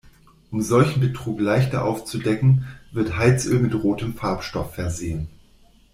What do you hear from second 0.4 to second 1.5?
Um solchen Betrug